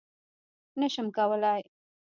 _نه 0.79 0.87
شم 0.93 1.07
کولای. 1.15 1.61